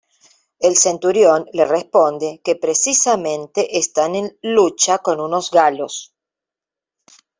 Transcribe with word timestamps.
El 0.57 0.75
centurión 0.77 1.45
le 1.53 1.63
responde 1.63 2.41
que 2.43 2.55
precisamente 2.55 3.77
están 3.77 4.15
en 4.15 4.35
lucha 4.41 4.97
con 4.97 5.21
unos 5.21 5.51
galos. 5.51 6.15